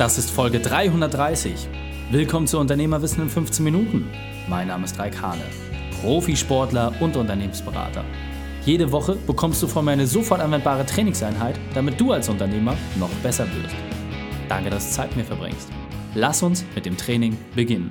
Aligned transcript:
Das 0.00 0.16
ist 0.16 0.30
Folge 0.30 0.60
330. 0.60 1.68
Willkommen 2.10 2.46
zu 2.46 2.58
Unternehmerwissen 2.58 3.22
in 3.22 3.28
15 3.28 3.62
Minuten. 3.62 4.08
Mein 4.48 4.68
Name 4.68 4.86
ist 4.86 4.98
Raik 4.98 5.20
Hane, 5.20 5.42
Profisportler 6.00 6.94
und 7.00 7.18
Unternehmensberater. 7.18 8.02
Jede 8.64 8.92
Woche 8.92 9.16
bekommst 9.16 9.62
du 9.62 9.66
von 9.66 9.84
mir 9.84 9.90
eine 9.90 10.06
sofort 10.06 10.40
anwendbare 10.40 10.86
Trainingseinheit, 10.86 11.60
damit 11.74 12.00
du 12.00 12.12
als 12.12 12.30
Unternehmer 12.30 12.78
noch 12.98 13.10
besser 13.22 13.44
wirst. 13.44 13.74
Danke, 14.48 14.70
dass 14.70 14.88
du 14.88 14.94
Zeit 14.94 15.08
mit 15.08 15.18
mir 15.18 15.24
verbringst. 15.24 15.68
Lass 16.14 16.42
uns 16.42 16.64
mit 16.74 16.86
dem 16.86 16.96
Training 16.96 17.36
beginnen. 17.54 17.90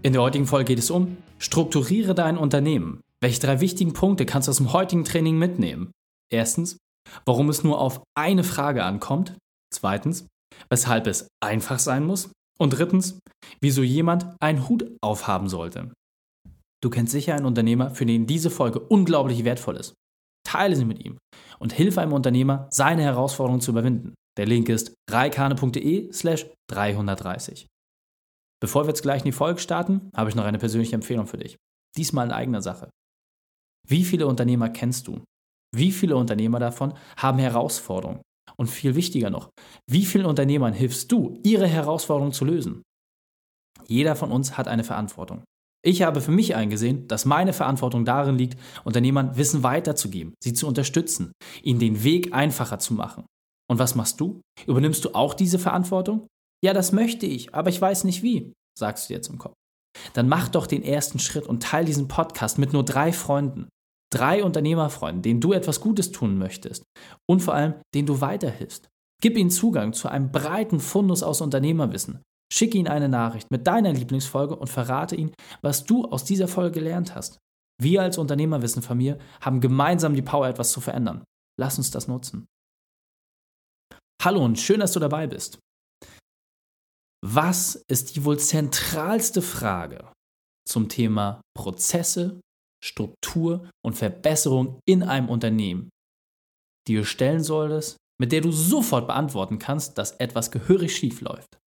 In 0.00 0.14
der 0.14 0.22
heutigen 0.22 0.46
Folge 0.46 0.64
geht 0.64 0.78
es 0.78 0.90
um 0.90 1.18
Strukturiere 1.38 2.14
dein 2.14 2.38
Unternehmen. 2.38 3.02
Welche 3.20 3.40
drei 3.40 3.60
wichtigen 3.60 3.92
Punkte 3.92 4.24
kannst 4.24 4.48
du 4.48 4.50
aus 4.50 4.56
dem 4.56 4.72
heutigen 4.72 5.04
Training 5.04 5.36
mitnehmen? 5.36 5.90
Erstens, 6.32 6.78
warum 7.26 7.50
es 7.50 7.64
nur 7.64 7.82
auf 7.82 8.00
eine 8.14 8.44
Frage 8.44 8.82
ankommt. 8.82 9.34
Zweitens, 9.70 10.26
weshalb 10.68 11.06
es 11.06 11.28
einfach 11.42 11.78
sein 11.78 12.04
muss. 12.04 12.30
Und 12.58 12.70
drittens, 12.70 13.18
wieso 13.60 13.82
jemand 13.82 14.26
einen 14.40 14.68
Hut 14.68 14.90
aufhaben 15.02 15.48
sollte. 15.48 15.92
Du 16.82 16.90
kennst 16.90 17.12
sicher 17.12 17.34
einen 17.34 17.46
Unternehmer, 17.46 17.90
für 17.90 18.06
den 18.06 18.26
diese 18.26 18.50
Folge 18.50 18.80
unglaublich 18.80 19.44
wertvoll 19.44 19.76
ist. 19.76 19.94
Teile 20.46 20.76
sie 20.76 20.84
mit 20.84 21.04
ihm 21.04 21.18
und 21.58 21.72
hilf 21.72 21.98
einem 21.98 22.12
Unternehmer, 22.12 22.68
seine 22.70 23.02
Herausforderungen 23.02 23.60
zu 23.60 23.72
überwinden. 23.72 24.14
Der 24.38 24.46
Link 24.46 24.68
ist 24.68 24.94
reikane.de 25.10 26.12
slash 26.12 26.46
330. 26.70 27.66
Bevor 28.60 28.84
wir 28.84 28.88
jetzt 28.88 29.02
gleich 29.02 29.22
in 29.22 29.26
die 29.26 29.32
Folge 29.32 29.60
starten, 29.60 30.10
habe 30.14 30.30
ich 30.30 30.36
noch 30.36 30.44
eine 30.44 30.58
persönliche 30.58 30.94
Empfehlung 30.94 31.26
für 31.26 31.38
dich. 31.38 31.56
Diesmal 31.96 32.26
in 32.26 32.32
eigener 32.32 32.62
Sache. 32.62 32.90
Wie 33.86 34.04
viele 34.04 34.26
Unternehmer 34.26 34.68
kennst 34.68 35.06
du? 35.08 35.24
Wie 35.74 35.92
viele 35.92 36.16
Unternehmer 36.16 36.58
davon 36.58 36.94
haben 37.16 37.38
Herausforderungen? 37.38 38.22
Und 38.58 38.68
viel 38.68 38.94
wichtiger 38.94 39.30
noch, 39.30 39.50
wie 39.90 40.04
vielen 40.04 40.26
Unternehmern 40.26 40.72
hilfst 40.72 41.12
du, 41.12 41.38
ihre 41.44 41.66
Herausforderungen 41.66 42.32
zu 42.32 42.44
lösen? 42.44 42.82
Jeder 43.86 44.16
von 44.16 44.32
uns 44.32 44.56
hat 44.56 44.68
eine 44.68 44.84
Verantwortung. 44.84 45.44
Ich 45.84 46.02
habe 46.02 46.20
für 46.20 46.32
mich 46.32 46.56
eingesehen, 46.56 47.06
dass 47.06 47.26
meine 47.26 47.52
Verantwortung 47.52 48.04
darin 48.04 48.36
liegt, 48.36 48.58
Unternehmern 48.84 49.36
Wissen 49.36 49.62
weiterzugeben, 49.62 50.34
sie 50.42 50.52
zu 50.52 50.66
unterstützen, 50.66 51.32
ihnen 51.62 51.78
den 51.78 52.02
Weg 52.02 52.34
einfacher 52.34 52.78
zu 52.78 52.94
machen. 52.94 53.24
Und 53.70 53.78
was 53.78 53.94
machst 53.94 54.20
du? 54.20 54.40
Übernimmst 54.66 55.04
du 55.04 55.14
auch 55.14 55.34
diese 55.34 55.58
Verantwortung? 55.58 56.26
Ja, 56.64 56.72
das 56.72 56.92
möchte 56.92 57.26
ich, 57.26 57.54
aber 57.54 57.70
ich 57.70 57.80
weiß 57.80 58.04
nicht 58.04 58.22
wie, 58.22 58.52
sagst 58.78 59.08
du 59.08 59.14
jetzt 59.14 59.28
im 59.28 59.38
Kopf. 59.38 59.54
Dann 60.14 60.28
mach 60.28 60.48
doch 60.48 60.66
den 60.66 60.82
ersten 60.82 61.18
Schritt 61.18 61.46
und 61.46 61.62
teile 61.62 61.86
diesen 61.86 62.08
Podcast 62.08 62.58
mit 62.58 62.72
nur 62.72 62.84
drei 62.84 63.12
Freunden 63.12 63.68
drei 64.12 64.44
Unternehmerfreunden, 64.44 65.22
denen 65.22 65.40
du 65.40 65.52
etwas 65.52 65.80
Gutes 65.80 66.12
tun 66.12 66.38
möchtest 66.38 66.84
und 67.28 67.40
vor 67.40 67.54
allem, 67.54 67.74
denen 67.94 68.06
du 68.06 68.20
weiterhilfst. 68.20 68.88
Gib 69.22 69.36
ihnen 69.36 69.50
Zugang 69.50 69.92
zu 69.92 70.08
einem 70.08 70.30
breiten 70.30 70.80
Fundus 70.80 71.22
aus 71.22 71.40
Unternehmerwissen. 71.40 72.22
Schicke 72.52 72.78
ihnen 72.78 72.88
eine 72.88 73.08
Nachricht 73.08 73.50
mit 73.50 73.66
deiner 73.66 73.92
Lieblingsfolge 73.92 74.54
und 74.54 74.68
verrate 74.68 75.16
ihnen, 75.16 75.34
was 75.62 75.84
du 75.84 76.04
aus 76.04 76.24
dieser 76.24 76.48
Folge 76.48 76.80
gelernt 76.80 77.14
hast. 77.14 77.38
Wir 77.82 78.02
als 78.02 78.18
Unternehmerwissen 78.18 78.82
von 78.82 78.98
mir 78.98 79.18
haben 79.40 79.60
gemeinsam 79.60 80.14
die 80.14 80.22
Power, 80.22 80.48
etwas 80.48 80.70
zu 80.70 80.80
verändern. 80.80 81.24
Lass 81.58 81.78
uns 81.78 81.90
das 81.90 82.08
nutzen. 82.08 82.46
Hallo 84.22 84.44
und 84.44 84.58
schön, 84.58 84.80
dass 84.80 84.92
du 84.92 85.00
dabei 85.00 85.26
bist. 85.26 85.58
Was 87.24 87.82
ist 87.88 88.14
die 88.14 88.24
wohl 88.24 88.38
zentralste 88.38 89.42
Frage 89.42 90.12
zum 90.68 90.88
Thema 90.88 91.40
Prozesse 91.54 92.40
Struktur 92.82 93.70
und 93.84 93.94
Verbesserung 93.94 94.80
in 94.86 95.02
einem 95.02 95.28
Unternehmen, 95.28 95.90
die 96.86 96.94
du 96.94 97.04
stellen 97.04 97.42
solltest, 97.42 97.96
mit 98.20 98.32
der 98.32 98.40
du 98.40 98.52
sofort 98.52 99.06
beantworten 99.06 99.58
kannst, 99.58 99.98
dass 99.98 100.12
etwas 100.12 100.50
gehörig 100.50 100.96
schief 100.96 101.20
läuft. 101.20 101.58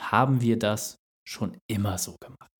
Haben 0.00 0.40
wir 0.40 0.58
das 0.58 0.96
schon 1.26 1.58
immer 1.70 1.98
so 1.98 2.16
gemacht? 2.20 2.50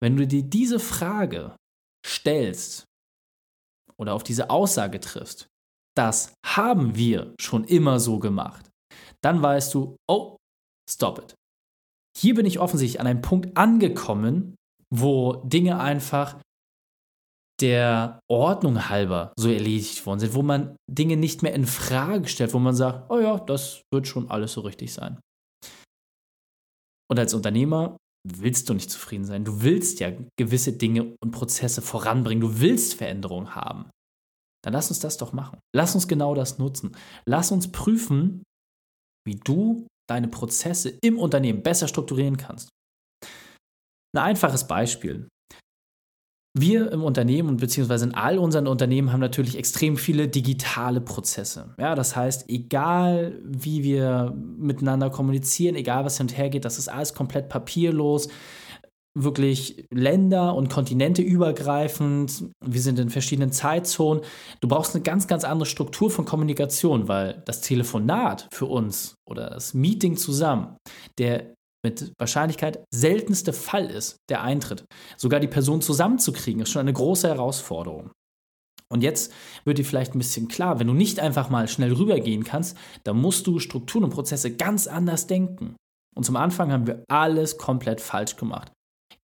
Wenn 0.00 0.16
du 0.16 0.26
dir 0.26 0.42
diese 0.42 0.78
Frage 0.78 1.56
stellst 2.06 2.84
oder 3.96 4.14
auf 4.14 4.22
diese 4.22 4.50
Aussage 4.50 5.00
triffst, 5.00 5.46
das 5.96 6.34
haben 6.46 6.96
wir 6.96 7.34
schon 7.40 7.64
immer 7.64 8.00
so 8.00 8.18
gemacht, 8.18 8.70
dann 9.22 9.42
weißt 9.42 9.74
du, 9.74 9.96
oh, 10.08 10.36
stop 10.90 11.18
it. 11.18 11.34
Hier 12.16 12.34
bin 12.34 12.46
ich 12.46 12.58
offensichtlich 12.58 13.00
an 13.00 13.06
einem 13.06 13.22
Punkt 13.22 13.56
angekommen, 13.56 14.56
wo 14.92 15.42
Dinge 15.44 15.80
einfach 15.80 16.38
der 17.60 18.20
Ordnung 18.30 18.88
halber 18.88 19.32
so 19.38 19.48
erledigt 19.48 20.04
worden 20.04 20.20
sind, 20.20 20.34
wo 20.34 20.42
man 20.42 20.76
Dinge 20.90 21.16
nicht 21.16 21.42
mehr 21.42 21.54
in 21.54 21.66
Frage 21.66 22.28
stellt, 22.28 22.54
wo 22.54 22.58
man 22.58 22.74
sagt, 22.74 23.10
oh 23.10 23.20
ja, 23.20 23.38
das 23.38 23.82
wird 23.92 24.06
schon 24.06 24.30
alles 24.30 24.52
so 24.52 24.62
richtig 24.62 24.92
sein. 24.92 25.20
Und 27.10 27.18
als 27.18 27.34
Unternehmer 27.34 27.96
willst 28.28 28.68
du 28.68 28.74
nicht 28.74 28.90
zufrieden 28.90 29.24
sein. 29.24 29.44
Du 29.44 29.62
willst 29.62 30.00
ja 30.00 30.12
gewisse 30.38 30.72
Dinge 30.72 31.14
und 31.22 31.32
Prozesse 31.32 31.82
voranbringen. 31.82 32.40
Du 32.40 32.60
willst 32.60 32.94
Veränderungen 32.94 33.54
haben. 33.54 33.90
Dann 34.64 34.72
lass 34.72 34.90
uns 34.90 35.00
das 35.00 35.16
doch 35.16 35.32
machen. 35.32 35.58
Lass 35.74 35.94
uns 35.94 36.06
genau 36.06 36.34
das 36.34 36.58
nutzen. 36.58 36.96
Lass 37.26 37.50
uns 37.50 37.70
prüfen, 37.70 38.42
wie 39.26 39.36
du 39.36 39.86
deine 40.08 40.28
Prozesse 40.28 40.96
im 41.02 41.18
Unternehmen 41.18 41.62
besser 41.62 41.88
strukturieren 41.88 42.36
kannst. 42.36 42.68
Ein 44.14 44.22
einfaches 44.22 44.66
Beispiel. 44.66 45.28
Wir 46.54 46.92
im 46.92 47.02
Unternehmen 47.02 47.48
und 47.48 47.60
beziehungsweise 47.62 48.04
in 48.04 48.14
all 48.14 48.38
unseren 48.38 48.66
Unternehmen 48.66 49.10
haben 49.10 49.20
natürlich 49.20 49.56
extrem 49.56 49.96
viele 49.96 50.28
digitale 50.28 51.00
Prozesse. 51.00 51.74
Ja, 51.78 51.94
das 51.94 52.14
heißt, 52.14 52.50
egal 52.50 53.40
wie 53.42 53.82
wir 53.82 54.34
miteinander 54.36 55.08
kommunizieren, 55.08 55.76
egal 55.76 56.04
was 56.04 56.18
hin 56.18 56.26
geht, 56.26 56.66
das 56.66 56.78
ist 56.78 56.88
alles 56.88 57.14
komplett 57.14 57.48
papierlos, 57.48 58.28
wirklich 59.14 59.86
Länder 59.90 60.54
und 60.54 60.68
Kontinente 60.68 61.22
übergreifend. 61.22 62.44
Wir 62.62 62.80
sind 62.82 62.98
in 62.98 63.08
verschiedenen 63.08 63.52
Zeitzonen. 63.52 64.22
Du 64.60 64.68
brauchst 64.68 64.94
eine 64.94 65.02
ganz, 65.02 65.26
ganz 65.26 65.44
andere 65.44 65.66
Struktur 65.66 66.10
von 66.10 66.26
Kommunikation, 66.26 67.08
weil 67.08 67.42
das 67.46 67.62
Telefonat 67.62 68.48
für 68.52 68.66
uns 68.66 69.14
oder 69.26 69.48
das 69.48 69.72
Meeting 69.72 70.18
zusammen, 70.18 70.76
der 71.18 71.54
mit 71.84 72.12
Wahrscheinlichkeit 72.18 72.84
seltenste 72.92 73.52
Fall 73.52 73.86
ist, 73.86 74.16
der 74.28 74.42
eintritt. 74.42 74.84
Sogar 75.16 75.40
die 75.40 75.48
Person 75.48 75.82
zusammenzukriegen, 75.82 76.62
ist 76.62 76.70
schon 76.70 76.80
eine 76.80 76.92
große 76.92 77.28
Herausforderung. 77.28 78.10
Und 78.88 79.02
jetzt 79.02 79.32
wird 79.64 79.78
dir 79.78 79.84
vielleicht 79.84 80.14
ein 80.14 80.18
bisschen 80.18 80.48
klar, 80.48 80.78
wenn 80.78 80.86
du 80.86 80.92
nicht 80.92 81.18
einfach 81.18 81.48
mal 81.48 81.66
schnell 81.66 81.92
rübergehen 81.92 82.44
kannst, 82.44 82.76
dann 83.04 83.16
musst 83.16 83.46
du 83.46 83.58
Strukturen 83.58 84.04
und 84.04 84.10
Prozesse 84.10 84.54
ganz 84.54 84.86
anders 84.86 85.26
denken. 85.26 85.76
Und 86.14 86.24
zum 86.24 86.36
Anfang 86.36 86.70
haben 86.70 86.86
wir 86.86 87.04
alles 87.08 87.56
komplett 87.56 88.02
falsch 88.02 88.36
gemacht. 88.36 88.70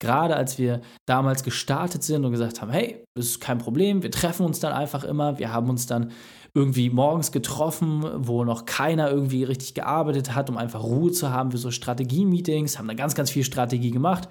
Gerade 0.00 0.36
als 0.36 0.58
wir 0.58 0.80
damals 1.06 1.42
gestartet 1.42 2.02
sind 2.02 2.24
und 2.24 2.30
gesagt 2.30 2.62
haben, 2.62 2.70
hey, 2.70 3.04
das 3.14 3.26
ist 3.26 3.40
kein 3.40 3.58
Problem, 3.58 4.02
wir 4.02 4.10
treffen 4.10 4.46
uns 4.46 4.60
dann 4.60 4.72
einfach 4.72 5.04
immer, 5.04 5.38
wir 5.38 5.52
haben 5.52 5.68
uns 5.68 5.86
dann 5.86 6.12
irgendwie 6.54 6.90
morgens 6.90 7.32
getroffen, 7.32 8.04
wo 8.16 8.44
noch 8.44 8.64
keiner 8.64 9.10
irgendwie 9.10 9.44
richtig 9.44 9.74
gearbeitet 9.74 10.34
hat, 10.34 10.50
um 10.50 10.56
einfach 10.56 10.82
Ruhe 10.82 11.12
zu 11.12 11.30
haben 11.30 11.50
für 11.50 11.58
so 11.58 11.70
Strategie-Meetings, 11.70 12.78
haben 12.78 12.88
dann 12.88 12.96
ganz, 12.96 13.14
ganz 13.14 13.30
viel 13.30 13.44
Strategie 13.44 13.90
gemacht. 13.90 14.28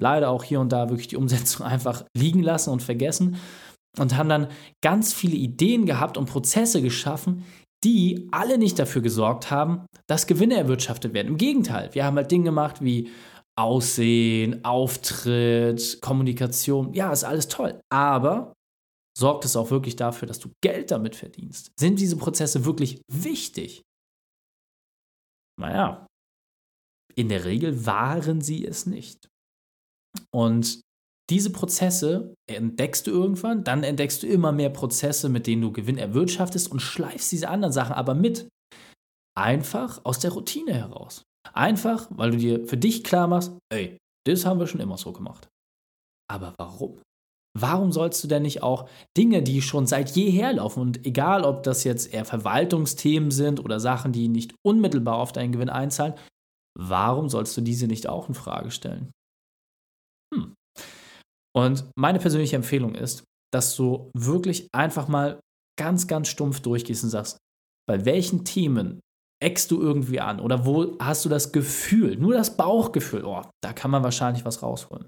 Leider 0.00 0.30
auch 0.30 0.44
hier 0.44 0.60
und 0.60 0.72
da 0.72 0.88
wirklich 0.88 1.08
die 1.08 1.16
Umsetzung 1.16 1.66
einfach 1.66 2.04
liegen 2.16 2.42
lassen 2.42 2.70
und 2.70 2.82
vergessen 2.82 3.36
und 3.98 4.16
haben 4.16 4.28
dann 4.28 4.48
ganz 4.82 5.12
viele 5.12 5.36
Ideen 5.36 5.86
gehabt 5.86 6.16
und 6.16 6.26
Prozesse 6.26 6.80
geschaffen, 6.80 7.44
die 7.82 8.28
alle 8.30 8.58
nicht 8.58 8.78
dafür 8.78 9.02
gesorgt 9.02 9.50
haben, 9.50 9.86
dass 10.06 10.26
Gewinne 10.26 10.56
erwirtschaftet 10.56 11.14
werden. 11.14 11.28
Im 11.28 11.36
Gegenteil, 11.38 11.90
wir 11.92 12.04
haben 12.04 12.16
halt 12.16 12.30
Dinge 12.30 12.44
gemacht 12.44 12.82
wie 12.82 13.10
Aussehen, 13.56 14.64
Auftritt, 14.64 15.98
Kommunikation. 16.00 16.92
Ja, 16.94 17.12
ist 17.12 17.24
alles 17.24 17.48
toll. 17.48 17.80
Aber 17.90 18.52
sorgt 19.16 19.44
es 19.44 19.56
auch 19.56 19.70
wirklich 19.70 19.96
dafür, 19.96 20.28
dass 20.28 20.38
du 20.38 20.50
Geld 20.62 20.90
damit 20.90 21.16
verdienst? 21.16 21.72
Sind 21.78 21.98
diese 22.00 22.16
Prozesse 22.16 22.64
wirklich 22.64 23.02
wichtig? 23.08 23.82
Naja, 25.60 26.06
in 27.16 27.28
der 27.28 27.44
Regel 27.44 27.86
waren 27.86 28.40
sie 28.40 28.64
es 28.64 28.86
nicht. 28.86 29.28
Und 30.34 30.80
diese 31.30 31.50
Prozesse 31.50 32.34
entdeckst 32.50 33.06
du 33.06 33.10
irgendwann, 33.10 33.62
dann 33.62 33.84
entdeckst 33.84 34.22
du 34.22 34.26
immer 34.26 34.52
mehr 34.52 34.70
Prozesse, 34.70 35.28
mit 35.28 35.46
denen 35.46 35.62
du 35.62 35.72
Gewinn 35.72 35.98
erwirtschaftest 35.98 36.70
und 36.72 36.80
schleifst 36.80 37.30
diese 37.30 37.48
anderen 37.48 37.72
Sachen 37.72 37.94
aber 37.94 38.14
mit. 38.14 38.48
Einfach 39.38 40.04
aus 40.04 40.18
der 40.18 40.32
Routine 40.32 40.74
heraus. 40.74 41.22
Einfach, 41.52 42.08
weil 42.10 42.32
du 42.32 42.36
dir 42.36 42.66
für 42.66 42.76
dich 42.76 43.04
klar 43.04 43.28
machst, 43.28 43.56
ey, 43.72 43.96
das 44.26 44.44
haben 44.44 44.58
wir 44.58 44.66
schon 44.66 44.80
immer 44.80 44.98
so 44.98 45.12
gemacht. 45.12 45.48
Aber 46.28 46.54
warum? 46.58 47.00
Warum 47.58 47.90
sollst 47.90 48.22
du 48.22 48.28
denn 48.28 48.42
nicht 48.42 48.62
auch 48.62 48.88
Dinge, 49.16 49.42
die 49.42 49.60
schon 49.60 49.86
seit 49.86 50.10
jeher 50.10 50.52
laufen 50.52 50.80
und 50.80 51.04
egal, 51.04 51.44
ob 51.44 51.64
das 51.64 51.82
jetzt 51.82 52.12
eher 52.12 52.24
Verwaltungsthemen 52.24 53.32
sind 53.32 53.58
oder 53.58 53.80
Sachen, 53.80 54.12
die 54.12 54.28
nicht 54.28 54.54
unmittelbar 54.64 55.16
auf 55.16 55.32
deinen 55.32 55.52
Gewinn 55.52 55.68
einzahlen, 55.68 56.14
warum 56.78 57.28
sollst 57.28 57.56
du 57.56 57.60
diese 57.60 57.88
nicht 57.88 58.08
auch 58.08 58.28
in 58.28 58.34
Frage 58.34 58.70
stellen? 58.70 59.10
Hm. 60.32 60.54
Und 61.56 61.90
meine 61.98 62.20
persönliche 62.20 62.54
Empfehlung 62.54 62.94
ist, 62.94 63.24
dass 63.52 63.74
du 63.74 64.10
wirklich 64.14 64.68
einfach 64.72 65.08
mal 65.08 65.40
ganz, 65.76 66.06
ganz 66.06 66.28
stumpf 66.28 66.60
durchgehst 66.60 67.02
und 67.02 67.10
sagst, 67.10 67.38
bei 67.88 68.04
welchen 68.04 68.44
Themen 68.44 69.00
eckst 69.42 69.70
du 69.72 69.80
irgendwie 69.80 70.20
an 70.20 70.38
oder 70.38 70.66
wo 70.66 70.96
hast 71.00 71.24
du 71.24 71.28
das 71.28 71.50
Gefühl, 71.50 72.16
nur 72.16 72.34
das 72.34 72.56
Bauchgefühl, 72.56 73.24
oh, 73.24 73.42
da 73.64 73.72
kann 73.72 73.90
man 73.90 74.04
wahrscheinlich 74.04 74.44
was 74.44 74.62
rausholen. 74.62 75.06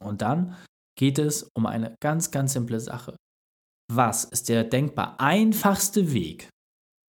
Und 0.00 0.22
dann 0.22 0.56
geht 0.98 1.18
es 1.18 1.48
um 1.56 1.66
eine 1.66 1.96
ganz, 2.00 2.30
ganz 2.30 2.52
simple 2.52 2.80
Sache. 2.80 3.16
Was 3.90 4.24
ist 4.24 4.48
der 4.48 4.64
denkbar 4.64 5.20
einfachste 5.20 6.12
Weg, 6.12 6.48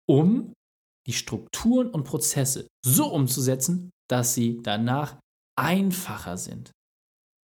um 0.08 0.54
die 1.08 1.14
Strukturen 1.14 1.90
und 1.90 2.04
Prozesse 2.04 2.68
so 2.86 3.12
umzusetzen, 3.12 3.90
dass 4.10 4.34
sie 4.34 4.62
danach 4.64 5.20
einfacher 5.58 6.38
sind? 6.38 6.72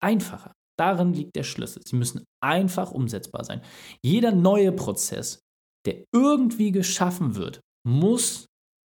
Einfacher. 0.02 0.54
Darin 0.78 1.14
liegt 1.14 1.36
der 1.36 1.44
Schlüssel. 1.44 1.82
Sie 1.86 1.96
müssen 1.96 2.26
einfach 2.44 2.92
umsetzbar 2.92 3.44
sein. 3.44 3.62
Jeder 4.04 4.32
neue 4.32 4.72
Prozess, 4.72 5.40
der 5.86 6.04
irgendwie 6.14 6.72
geschaffen 6.72 7.36
wird, 7.36 7.62
muss 7.88 8.46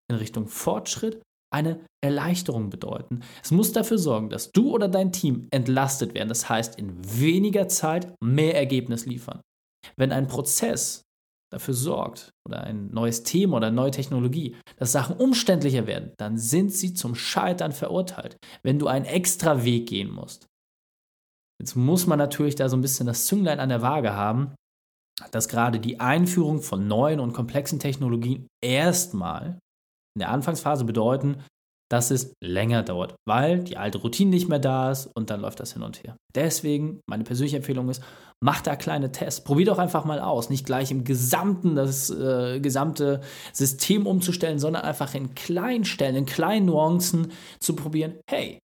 in 0.10 0.18
Richtung 0.18 0.48
Fortschritt 0.48 1.22
eine 1.54 1.86
Erleichterung 2.04 2.70
bedeuten. 2.70 3.22
Es 3.44 3.52
muss 3.52 3.72
dafür 3.72 3.98
sorgen, 3.98 4.30
dass 4.30 4.52
du 4.52 4.72
oder 4.72 4.88
dein 4.88 5.12
Team 5.12 5.48
entlastet 5.52 6.14
werden. 6.14 6.30
Das 6.30 6.50
heißt, 6.50 6.78
in 6.78 6.94
weniger 7.20 7.68
Zeit 7.68 8.14
mehr 8.22 8.56
Ergebnis 8.56 9.06
liefern. 9.06 9.42
Wenn 9.96 10.12
ein 10.12 10.28
Prozess 10.28 11.04
dafür 11.52 11.74
sorgt 11.74 12.32
oder 12.48 12.64
ein 12.64 12.92
neues 12.92 13.24
Thema 13.24 13.58
oder 13.58 13.72
neue 13.72 13.92
Technologie, 13.92 14.56
dass 14.76 14.92
Sachen 14.92 15.16
umständlicher 15.16 15.88
werden, 15.88 16.12
dann 16.18 16.38
sind 16.38 16.74
sie 16.74 16.94
zum 16.94 17.16
Scheitern 17.16 17.72
verurteilt. 17.72 18.38
Wenn 18.64 18.80
du 18.80 18.88
einen 18.88 19.06
extra 19.06 19.64
Weg 19.64 19.88
gehen 19.88 20.12
musst. 20.12 20.48
Jetzt 21.60 21.76
muss 21.76 22.06
man 22.06 22.20
natürlich 22.20 22.56
da 22.56 22.70
so 22.70 22.78
ein 22.78 22.82
bisschen 22.82 23.08
das 23.08 23.26
Zünglein 23.26 23.60
an 23.60 23.70
der 23.70 23.82
Waage 23.82 24.14
haben, 24.14 24.54
dass 25.32 25.48
gerade 25.48 25.80
die 25.80 26.00
Einführung 26.00 26.62
von 26.62 26.88
neuen 26.88 27.20
und 27.20 27.34
komplexen 27.34 27.80
Technologien 27.80 28.48
erstmal 28.64 29.58
in 30.18 30.20
der 30.20 30.32
Anfangsphase 30.32 30.84
bedeuten, 30.84 31.44
dass 31.90 32.10
es 32.10 32.34
länger 32.44 32.82
dauert, 32.82 33.16
weil 33.28 33.64
die 33.64 33.78
alte 33.78 34.00
Routine 34.00 34.32
nicht 34.32 34.50
mehr 34.50 34.60
da 34.60 34.92
ist 34.92 35.10
und 35.16 35.30
dann 35.30 35.42
läuft 35.42 35.60
das 35.60 35.74
hin 35.74 35.84
und 35.84 36.04
her. 36.04 36.18
Deswegen, 36.36 37.02
meine 37.08 37.24
persönliche 37.24 37.58
Empfehlung 37.58 37.88
ist, 37.90 38.04
mach 38.44 38.62
da 38.62 38.76
kleine 38.76 39.12
Tests. 39.12 39.44
Probier 39.44 39.68
doch 39.68 39.78
einfach 39.78 40.04
mal 40.04 40.20
aus. 40.20 40.50
Nicht 40.50 40.66
gleich 40.66 40.92
im 40.92 41.04
Gesamten 41.04 41.76
das 41.76 42.10
äh, 42.10 42.60
gesamte 42.60 43.22
System 43.54 44.06
umzustellen, 44.06 44.60
sondern 44.60 44.84
einfach 44.84 45.14
in 45.14 45.36
kleinen 45.36 45.86
Stellen, 45.86 46.16
in 46.16 46.26
kleinen 46.26 46.66
Nuancen 46.66 47.32
zu 47.60 47.76
probieren, 47.76 48.16
hey, 48.30 48.60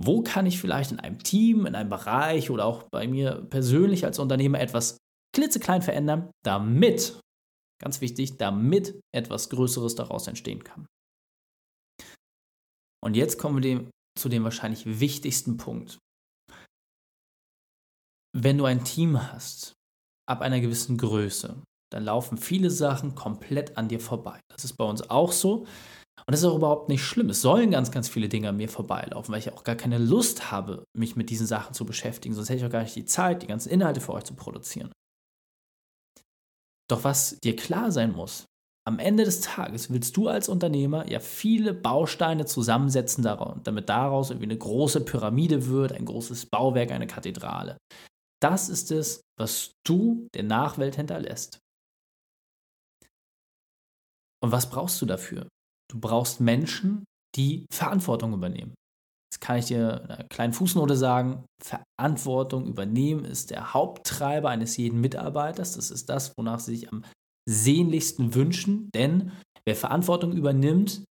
wo 0.00 0.22
kann 0.22 0.46
ich 0.46 0.58
vielleicht 0.58 0.90
in 0.90 1.00
einem 1.00 1.20
Team, 1.20 1.64
in 1.64 1.74
einem 1.74 1.90
Bereich 1.90 2.50
oder 2.50 2.66
auch 2.66 2.82
bei 2.90 3.06
mir 3.06 3.46
persönlich 3.48 4.04
als 4.04 4.18
Unternehmer 4.18 4.60
etwas 4.60 4.98
klitzeklein 5.34 5.80
verändern, 5.80 6.30
damit 6.44 7.20
Ganz 7.82 8.00
wichtig, 8.00 8.38
damit 8.38 9.00
etwas 9.14 9.50
Größeres 9.50 9.94
daraus 9.94 10.26
entstehen 10.28 10.62
kann. 10.62 10.86
Und 13.04 13.16
jetzt 13.16 13.38
kommen 13.38 13.62
wir 13.62 13.90
zu 14.18 14.28
dem 14.28 14.44
wahrscheinlich 14.44 15.00
wichtigsten 15.00 15.56
Punkt. 15.56 15.98
Wenn 18.34 18.58
du 18.58 18.64
ein 18.64 18.84
Team 18.84 19.20
hast, 19.32 19.74
ab 20.28 20.40
einer 20.40 20.60
gewissen 20.60 20.96
Größe, 20.96 21.60
dann 21.92 22.04
laufen 22.04 22.38
viele 22.38 22.70
Sachen 22.70 23.14
komplett 23.14 23.76
an 23.76 23.88
dir 23.88 24.00
vorbei. 24.00 24.40
Das 24.50 24.64
ist 24.64 24.74
bei 24.74 24.84
uns 24.84 25.10
auch 25.10 25.32
so. 25.32 25.66
Und 26.24 26.30
das 26.30 26.40
ist 26.40 26.46
auch 26.46 26.56
überhaupt 26.56 26.88
nicht 26.88 27.02
schlimm. 27.02 27.30
Es 27.30 27.42
sollen 27.42 27.72
ganz, 27.72 27.90
ganz 27.90 28.08
viele 28.08 28.28
Dinge 28.28 28.48
an 28.48 28.56
mir 28.56 28.68
vorbeilaufen, 28.68 29.32
weil 29.32 29.40
ich 29.40 29.52
auch 29.52 29.64
gar 29.64 29.74
keine 29.74 29.98
Lust 29.98 30.52
habe, 30.52 30.84
mich 30.96 31.16
mit 31.16 31.30
diesen 31.30 31.46
Sachen 31.46 31.74
zu 31.74 31.84
beschäftigen. 31.84 32.34
Sonst 32.34 32.48
hätte 32.48 32.60
ich 32.60 32.64
auch 32.64 32.70
gar 32.70 32.82
nicht 32.82 32.94
die 32.94 33.04
Zeit, 33.04 33.42
die 33.42 33.48
ganzen 33.48 33.70
Inhalte 33.70 34.00
für 34.00 34.12
euch 34.12 34.24
zu 34.24 34.34
produzieren. 34.34 34.92
Doch 36.92 37.04
was 37.04 37.40
dir 37.40 37.56
klar 37.56 37.90
sein 37.90 38.12
muss, 38.12 38.44
am 38.86 38.98
Ende 38.98 39.24
des 39.24 39.40
Tages 39.40 39.90
willst 39.90 40.14
du 40.18 40.28
als 40.28 40.50
Unternehmer 40.50 41.08
ja 41.10 41.20
viele 41.20 41.72
Bausteine 41.72 42.44
zusammensetzen, 42.44 43.24
damit 43.24 43.88
daraus 43.88 44.28
irgendwie 44.28 44.50
eine 44.50 44.58
große 44.58 45.02
Pyramide 45.02 45.68
wird, 45.68 45.92
ein 45.92 46.04
großes 46.04 46.50
Bauwerk, 46.50 46.90
eine 46.90 47.06
Kathedrale. 47.06 47.78
Das 48.42 48.68
ist 48.68 48.90
es, 48.90 49.22
was 49.38 49.72
du 49.86 50.28
der 50.34 50.42
Nachwelt 50.42 50.96
hinterlässt. 50.96 51.60
Und 54.42 54.52
was 54.52 54.68
brauchst 54.68 55.00
du 55.00 55.06
dafür? 55.06 55.48
Du 55.90 55.98
brauchst 55.98 56.42
Menschen, 56.42 57.04
die 57.36 57.64
Verantwortung 57.72 58.34
übernehmen. 58.34 58.74
Kann 59.42 59.58
ich 59.58 59.66
dir 59.66 60.04
eine 60.08 60.26
kleine 60.28 60.52
Fußnote 60.52 60.96
sagen. 60.96 61.44
Verantwortung 61.60 62.66
übernehmen 62.66 63.24
ist 63.24 63.50
der 63.50 63.74
Haupttreiber 63.74 64.50
eines 64.50 64.76
jeden 64.76 65.00
Mitarbeiters. 65.00 65.74
Das 65.74 65.90
ist 65.90 66.08
das, 66.08 66.32
wonach 66.38 66.60
sie 66.60 66.76
sich 66.76 66.92
am 66.92 67.04
sehnlichsten 67.48 68.36
wünschen. 68.36 68.88
Denn 68.94 69.32
wer 69.64 69.74
Verantwortung 69.74 70.32
übernimmt, 70.32 71.04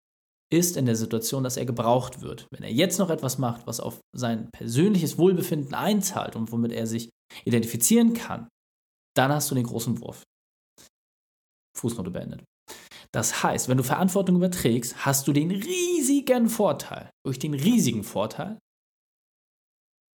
ist 0.52 0.76
in 0.76 0.86
der 0.86 0.94
Situation, 0.94 1.42
dass 1.42 1.56
er 1.56 1.66
gebraucht 1.66 2.22
wird. 2.22 2.46
Wenn 2.52 2.62
er 2.62 2.72
jetzt 2.72 2.98
noch 2.98 3.10
etwas 3.10 3.38
macht, 3.38 3.66
was 3.66 3.80
auf 3.80 4.00
sein 4.16 4.48
persönliches 4.52 5.18
Wohlbefinden 5.18 5.74
einzahlt 5.74 6.36
und 6.36 6.52
womit 6.52 6.70
er 6.70 6.86
sich 6.86 7.10
identifizieren 7.44 8.14
kann, 8.14 8.48
dann 9.16 9.32
hast 9.32 9.50
du 9.50 9.56
den 9.56 9.66
großen 9.66 10.00
Wurf. 10.00 10.22
Fußnote 11.76 12.10
beendet. 12.10 12.44
Das 13.12 13.42
heißt, 13.42 13.68
wenn 13.68 13.76
du 13.76 13.82
Verantwortung 13.82 14.36
überträgst, 14.36 15.04
hast 15.04 15.26
du 15.26 15.32
den 15.32 15.50
riesigen 15.50 16.48
Vorteil, 16.48 17.10
durch 17.26 17.38
den 17.38 17.54
riesigen 17.54 18.04
Vorteil, 18.04 18.58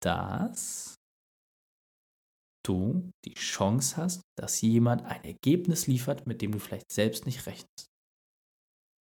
dass 0.02 0.96
du 2.64 3.10
die 3.24 3.34
Chance 3.34 3.96
hast, 3.96 4.20
dass 4.38 4.60
jemand 4.60 5.02
ein 5.04 5.24
Ergebnis 5.24 5.86
liefert, 5.86 6.26
mit 6.26 6.42
dem 6.42 6.52
du 6.52 6.58
vielleicht 6.58 6.92
selbst 6.92 7.26
nicht 7.26 7.46
rechnest. 7.46 7.86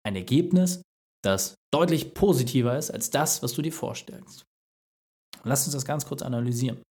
Ein 0.06 0.16
Ergebnis, 0.16 0.82
das 1.24 1.56
deutlich 1.74 2.14
positiver 2.14 2.78
ist 2.78 2.92
als 2.92 3.10
das, 3.10 3.44
was 3.44 3.54
du 3.54 3.62
dir 3.62 3.74
vorstellst. 3.74 4.46
Lass 5.44 5.66
uns 5.66 5.74
das 5.74 5.86
ganz 5.86 6.06
kurz 6.06 6.22
analysieren. 6.22 6.82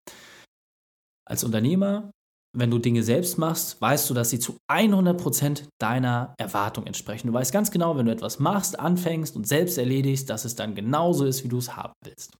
Als 1.27 1.43
Unternehmer 1.43 2.11
wenn 2.55 2.71
du 2.71 2.79
Dinge 2.79 3.03
selbst 3.03 3.37
machst, 3.37 3.79
weißt 3.79 4.09
du, 4.09 4.13
dass 4.13 4.31
sie 4.31 4.39
zu 4.39 4.57
100% 4.69 5.67
deiner 5.79 6.33
Erwartung 6.37 6.87
entsprechen. 6.87 7.27
Du 7.27 7.33
weißt 7.33 7.51
ganz 7.51 7.69
genau, 7.69 7.95
wenn 7.95 8.07
du 8.07 8.11
etwas 8.11 8.39
machst, 8.39 8.79
anfängst 8.79 9.35
und 9.35 9.47
selbst 9.47 9.77
erledigst, 9.77 10.29
dass 10.29 10.45
es 10.45 10.55
dann 10.55 10.73
genauso 10.73 11.25
ist, 11.25 11.43
wie 11.43 11.47
du 11.47 11.59
es 11.59 11.75
haben 11.75 11.93
willst. 12.03 12.37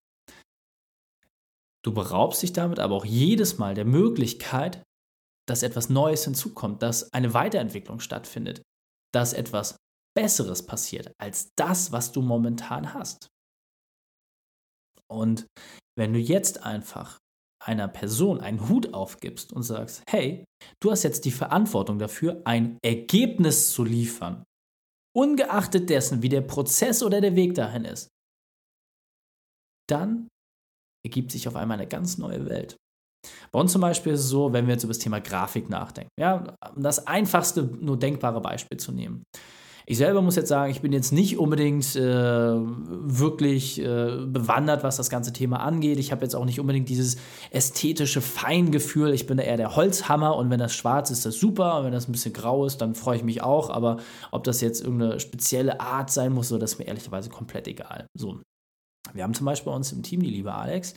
Du 1.86 1.94
beraubst 1.94 2.42
dich 2.42 2.54
damit 2.54 2.80
aber 2.80 2.96
auch 2.96 3.06
jedes 3.06 3.58
Mal 3.58 3.74
der 3.76 3.86
Möglichkeit, 3.86 4.84
dass 5.48 5.64
etwas 5.64 5.90
Neues 5.90 6.26
hinzukommt, 6.26 6.82
dass 6.84 7.14
eine 7.14 7.34
Weiterentwicklung 7.34 8.00
stattfindet, 8.00 8.62
dass 9.14 9.34
etwas 9.34 9.78
Besseres 10.16 10.66
passiert 10.66 11.14
als 11.20 11.50
das, 11.56 11.92
was 11.92 12.12
du 12.12 12.22
momentan 12.22 12.94
hast. 12.94 13.30
Und 15.08 15.48
wenn 15.98 16.14
du 16.14 16.20
jetzt 16.20 16.64
einfach 16.64 17.18
einer 17.70 17.88
Person 17.88 18.42
einen 18.42 18.68
Hut 18.68 18.96
aufgibst 18.96 19.54
und 19.54 19.62
sagst, 19.62 20.02
hey, 20.10 20.44
du 20.82 20.90
hast 20.90 21.04
jetzt 21.04 21.24
die 21.26 21.32
Verantwortung 21.32 22.00
dafür, 22.00 22.42
ein 22.44 22.80
Ergebnis 22.84 23.72
zu 23.72 23.84
liefern, 23.84 24.44
ungeachtet 25.16 25.90
dessen, 25.90 26.24
wie 26.24 26.30
der 26.30 26.42
Prozess 26.42 27.04
oder 27.04 27.22
der 27.22 27.36
Weg 27.36 27.54
dahin 27.54 27.86
ist, 27.86 28.08
dann 29.88 30.28
ergibt 31.06 31.32
sich 31.32 31.48
auf 31.48 31.56
einmal 31.56 31.78
eine 31.78 31.88
ganz 31.88 32.18
neue 32.18 32.50
Welt. 32.50 32.76
Bei 33.52 33.60
uns 33.60 33.72
zum 33.72 33.82
Beispiel 33.82 34.14
ist 34.14 34.22
es 34.22 34.30
so, 34.30 34.52
wenn 34.52 34.66
wir 34.66 34.74
jetzt 34.74 34.84
über 34.84 34.94
das 34.94 35.00
Thema 35.00 35.20
Grafik 35.20 35.70
nachdenken, 35.70 36.10
ja, 36.20 36.56
um 36.76 36.82
das 36.82 37.06
einfachste, 37.06 37.64
nur 37.64 38.00
denkbare 38.00 38.42
Beispiel 38.42 38.80
zu 38.80 38.92
nehmen. 38.92 39.24
Ich 39.90 39.98
selber 39.98 40.22
muss 40.22 40.36
jetzt 40.36 40.50
sagen, 40.50 40.72
ich 40.72 40.82
bin 40.82 40.94
jetzt 40.94 41.12
nicht 41.12 41.40
unbedingt 41.40 41.96
äh, 41.96 42.02
wirklich 42.04 43.82
äh, 43.82 44.24
bewandert, 44.24 44.84
was 44.84 44.98
das 44.98 45.10
ganze 45.10 45.34
Thema 45.34 45.62
angeht. 45.62 45.98
Ich 45.98 46.12
habe 46.12 46.22
jetzt 46.22 46.36
auch 46.36 46.46
nicht 46.46 46.60
unbedingt 46.60 46.90
dieses 46.90 47.18
ästhetische 47.50 48.22
Feingefühl. 48.22 49.16
Ich 49.16 49.26
bin 49.26 49.38
da 49.38 49.44
eher 49.44 49.58
der 49.58 49.76
Holzhammer 49.76 50.36
und 50.36 50.52
wenn 50.52 50.60
das 50.60 50.76
schwarz 50.76 51.10
ist, 51.10 51.18
ist 51.18 51.26
das 51.26 51.40
super. 51.40 51.80
Und 51.80 51.86
wenn 51.86 51.92
das 51.92 52.08
ein 52.08 52.12
bisschen 52.12 52.34
grau 52.34 52.68
ist, 52.68 52.78
dann 52.82 52.94
freue 52.94 53.18
ich 53.18 53.24
mich 53.24 53.42
auch. 53.42 53.72
Aber 53.72 53.98
ob 54.30 54.44
das 54.44 54.62
jetzt 54.62 54.80
irgendeine 54.80 55.20
spezielle 55.20 55.80
Art 55.80 56.12
sein 56.12 56.34
muss, 56.34 56.50
so, 56.50 56.60
das 56.60 56.74
ist 56.74 56.78
mir 56.78 56.86
ehrlicherweise 56.86 57.32
komplett 57.32 57.68
egal. 57.68 58.06
So, 58.16 58.42
wir 59.14 59.24
haben 59.24 59.34
zum 59.34 59.48
Beispiel 59.48 59.72
bei 59.72 59.76
uns 59.76 59.92
im 59.92 60.04
Team 60.04 60.22
die 60.22 60.30
liebe 60.30 60.54
Alex, 60.54 60.94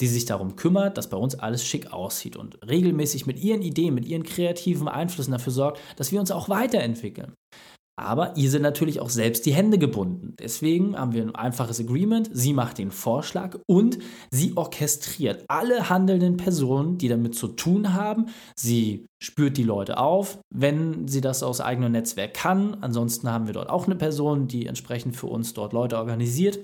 die 0.00 0.06
sich 0.06 0.26
darum 0.26 0.54
kümmert, 0.54 0.98
dass 0.98 1.08
bei 1.08 1.16
uns 1.16 1.34
alles 1.34 1.64
schick 1.64 1.94
aussieht 1.94 2.36
und 2.36 2.58
regelmäßig 2.68 3.24
mit 3.24 3.42
ihren 3.42 3.62
Ideen, 3.62 3.94
mit 3.94 4.04
ihren 4.04 4.22
kreativen 4.22 4.86
Einflüssen 4.86 5.32
dafür 5.32 5.54
sorgt, 5.54 5.80
dass 5.96 6.12
wir 6.12 6.20
uns 6.20 6.30
auch 6.30 6.50
weiterentwickeln. 6.50 7.32
Aber 7.96 8.36
ihr 8.36 8.50
seid 8.50 8.62
natürlich 8.62 8.98
auch 8.98 9.08
selbst 9.08 9.46
die 9.46 9.54
Hände 9.54 9.78
gebunden. 9.78 10.34
Deswegen 10.40 10.98
haben 10.98 11.12
wir 11.12 11.22
ein 11.22 11.34
einfaches 11.34 11.78
Agreement. 11.78 12.28
Sie 12.32 12.52
macht 12.52 12.78
den 12.78 12.90
Vorschlag 12.90 13.58
und 13.66 13.98
sie 14.32 14.56
orchestriert 14.56 15.44
alle 15.46 15.88
handelnden 15.88 16.36
Personen, 16.36 16.98
die 16.98 17.08
damit 17.08 17.36
zu 17.36 17.48
tun 17.48 17.94
haben. 17.94 18.26
Sie 18.56 19.06
spürt 19.22 19.56
die 19.56 19.62
Leute 19.62 19.98
auf, 19.98 20.38
wenn 20.52 21.06
sie 21.06 21.20
das 21.20 21.44
aus 21.44 21.60
eigenem 21.60 21.92
Netzwerk 21.92 22.34
kann. 22.34 22.78
Ansonsten 22.80 23.30
haben 23.30 23.46
wir 23.46 23.54
dort 23.54 23.70
auch 23.70 23.86
eine 23.86 23.96
Person, 23.96 24.48
die 24.48 24.66
entsprechend 24.66 25.14
für 25.16 25.28
uns 25.28 25.54
dort 25.54 25.72
Leute 25.72 25.96
organisiert. 25.96 26.58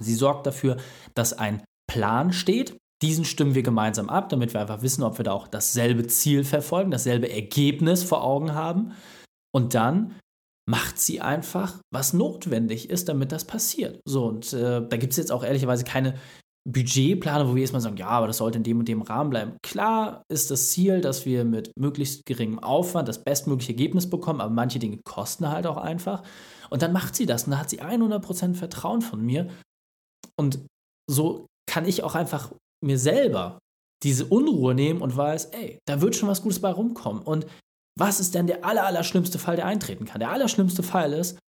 Sie 0.00 0.14
sorgt 0.14 0.46
dafür, 0.46 0.76
dass 1.14 1.32
ein 1.32 1.62
Plan 1.90 2.32
steht. 2.32 2.76
Diesen 3.02 3.24
stimmen 3.24 3.54
wir 3.54 3.62
gemeinsam 3.62 4.08
ab, 4.08 4.28
damit 4.28 4.52
wir 4.52 4.60
einfach 4.60 4.82
wissen, 4.82 5.02
ob 5.02 5.18
wir 5.18 5.24
da 5.24 5.32
auch 5.32 5.48
dasselbe 5.48 6.06
Ziel 6.06 6.44
verfolgen, 6.44 6.90
dasselbe 6.90 7.30
Ergebnis 7.30 8.04
vor 8.04 8.22
Augen 8.22 8.54
haben. 8.54 8.92
Und 9.54 9.74
dann 9.74 10.14
macht 10.68 10.98
sie 10.98 11.20
einfach, 11.20 11.80
was 11.92 12.12
notwendig 12.12 12.88
ist, 12.90 13.08
damit 13.08 13.32
das 13.32 13.44
passiert. 13.44 14.00
So, 14.04 14.26
und 14.26 14.52
äh, 14.52 14.86
da 14.86 14.96
gibt 14.96 15.12
es 15.12 15.16
jetzt 15.16 15.32
auch 15.32 15.44
ehrlicherweise 15.44 15.84
keine 15.84 16.14
Budgetplanung, 16.64 17.48
wo 17.48 17.54
wir 17.56 17.62
erstmal 17.62 17.82
sagen, 17.82 17.96
ja, 17.96 18.06
aber 18.06 18.28
das 18.28 18.36
sollte 18.36 18.58
in 18.58 18.64
dem 18.64 18.78
und 18.78 18.86
dem 18.86 19.02
Rahmen 19.02 19.30
bleiben. 19.30 19.56
Klar 19.62 20.22
ist 20.28 20.50
das 20.52 20.70
Ziel, 20.70 21.00
dass 21.00 21.26
wir 21.26 21.44
mit 21.44 21.72
möglichst 21.76 22.24
geringem 22.24 22.60
Aufwand 22.60 23.08
das 23.08 23.24
bestmögliche 23.24 23.72
Ergebnis 23.72 24.08
bekommen, 24.08 24.40
aber 24.40 24.52
manche 24.52 24.78
Dinge 24.78 25.00
kosten 25.04 25.50
halt 25.50 25.66
auch 25.66 25.76
einfach. 25.76 26.22
Und 26.70 26.82
dann 26.82 26.92
macht 26.92 27.16
sie 27.16 27.26
das 27.26 27.44
und 27.44 27.50
da 27.50 27.58
hat 27.58 27.70
sie 27.70 27.82
100% 27.82 28.54
Vertrauen 28.54 29.02
von 29.02 29.20
mir. 29.20 29.48
Und 30.36 30.64
so 31.10 31.46
kann 31.66 31.84
ich 31.84 32.04
auch 32.04 32.14
einfach 32.14 32.52
mir 32.80 32.98
selber 32.98 33.58
diese 34.04 34.26
Unruhe 34.26 34.74
nehmen 34.74 35.02
und 35.02 35.16
weiß, 35.16 35.46
ey, 35.46 35.78
da 35.86 36.00
wird 36.00 36.14
schon 36.14 36.28
was 36.28 36.42
Gutes 36.42 36.60
bei 36.60 36.70
rumkommen. 36.70 37.22
Und 37.22 37.46
was 37.98 38.20
ist 38.20 38.34
denn 38.34 38.46
der 38.46 38.64
aller, 38.64 38.84
aller 38.84 39.04
schlimmste 39.04 39.38
Fall, 39.38 39.56
der 39.56 39.66
eintreten 39.66 40.04
kann? 40.06 40.20
Der 40.20 40.30
allerschlimmste 40.30 40.82
Fall 40.82 41.12
ist, 41.12 41.38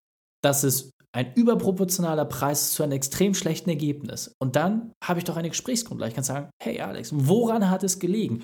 dass 0.43 0.63
es 0.63 0.91
ein 1.15 1.33
überproportionaler 1.33 2.25
Preis 2.25 2.73
zu 2.73 2.83
einem 2.83 2.91
extrem 2.91 3.33
schlechten 3.33 3.69
Ergebnis. 3.69 4.35
Und 4.39 4.55
dann 4.55 4.91
habe 5.03 5.19
ich 5.19 5.23
doch 5.23 5.37
eine 5.37 5.49
Gesprächsgrundlage. 5.49 6.09
Ich 6.09 6.15
kann 6.15 6.25
sagen, 6.25 6.49
hey 6.61 6.81
Alex, 6.81 7.11
woran 7.13 7.69
hat 7.69 7.83
es 7.83 7.99
gelegen? 7.99 8.43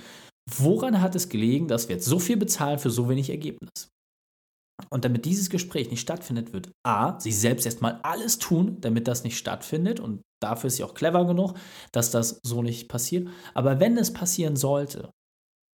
Woran 0.49 1.01
hat 1.01 1.15
es 1.15 1.29
gelegen, 1.29 1.67
dass 1.67 1.89
wir 1.89 1.95
jetzt 1.95 2.07
so 2.07 2.17
viel 2.17 2.37
bezahlen 2.37 2.79
für 2.79 2.89
so 2.89 3.09
wenig 3.09 3.29
Ergebnis? 3.29 3.89
Und 4.89 5.05
damit 5.05 5.25
dieses 5.25 5.49
Gespräch 5.49 5.91
nicht 5.91 6.01
stattfindet, 6.01 6.53
wird 6.53 6.71
A, 6.83 7.19
sie 7.19 7.31
selbst 7.31 7.65
erstmal 7.65 7.99
alles 8.03 8.39
tun, 8.39 8.77
damit 8.81 9.07
das 9.07 9.23
nicht 9.23 9.37
stattfindet. 9.37 9.99
Und 9.99 10.21
dafür 10.41 10.69
ist 10.69 10.77
sie 10.77 10.83
auch 10.83 10.93
clever 10.93 11.25
genug, 11.25 11.53
dass 11.91 12.09
das 12.09 12.39
so 12.41 12.63
nicht 12.63 12.89
passiert. 12.89 13.27
Aber 13.53 13.79
wenn 13.79 13.97
es 13.97 14.13
passieren 14.13 14.55
sollte, 14.55 15.11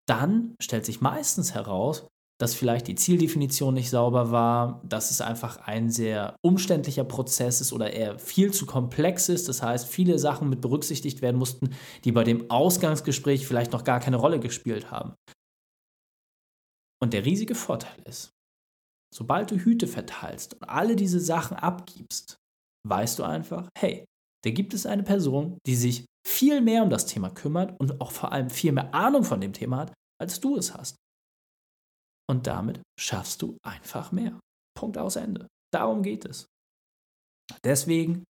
dann 0.07 0.55
stellt 0.61 0.85
sich 0.85 1.01
meistens 1.01 1.53
heraus, 1.53 2.07
dass 2.39 2.55
vielleicht 2.55 2.87
die 2.87 2.95
Zieldefinition 2.95 3.73
nicht 3.73 3.89
sauber 3.89 4.31
war, 4.31 4.81
dass 4.83 5.11
es 5.11 5.21
einfach 5.21 5.57
ein 5.57 5.89
sehr 5.89 6.35
umständlicher 6.41 7.03
Prozess 7.03 7.61
ist 7.61 7.71
oder 7.71 7.93
eher 7.93 8.19
viel 8.19 8.51
zu 8.51 8.65
komplex 8.65 9.29
ist. 9.29 9.47
Das 9.47 9.61
heißt, 9.61 9.87
viele 9.87 10.19
Sachen 10.19 10.49
mit 10.49 10.59
berücksichtigt 10.59 11.21
werden 11.21 11.37
mussten, 11.37 11.69
die 12.03 12.11
bei 12.11 12.23
dem 12.23 12.49
Ausgangsgespräch 12.49 13.47
vielleicht 13.47 13.71
noch 13.71 13.83
gar 13.83 13.99
keine 13.99 14.17
Rolle 14.17 14.39
gespielt 14.39 14.91
haben. 14.91 15.13
Und 17.01 17.13
der 17.13 17.23
riesige 17.25 17.55
Vorteil 17.55 18.01
ist, 18.05 18.31
sobald 19.13 19.51
du 19.51 19.55
Hüte 19.55 19.87
verteilst 19.87 20.55
und 20.55 20.67
alle 20.67 20.95
diese 20.95 21.19
Sachen 21.19 21.55
abgibst, 21.55 22.37
weißt 22.87 23.19
du 23.19 23.23
einfach, 23.23 23.69
hey, 23.77 24.05
da 24.43 24.51
gibt 24.51 24.73
es 24.73 24.85
eine 24.85 25.03
Person, 25.03 25.59
die 25.65 25.75
sich 25.75 26.05
viel 26.25 26.61
mehr 26.61 26.83
um 26.83 26.89
das 26.89 27.05
Thema 27.05 27.29
kümmert 27.29 27.79
und 27.79 28.01
auch 28.01 28.11
vor 28.11 28.31
allem 28.31 28.49
viel 28.49 28.71
mehr 28.71 28.93
Ahnung 28.93 29.23
von 29.23 29.41
dem 29.41 29.53
Thema 29.53 29.77
hat, 29.77 29.93
als 30.19 30.39
du 30.39 30.57
es 30.57 30.73
hast. 30.73 30.95
Und 32.29 32.47
damit 32.47 32.81
schaffst 32.99 33.41
du 33.41 33.57
einfach 33.63 34.11
mehr. 34.11 34.39
Punkt 34.77 34.97
aus 34.97 35.17
Ende. 35.17 35.47
Darum 35.73 36.03
geht 36.03 36.25
es. 36.25 36.47
Deswegen 37.63 38.23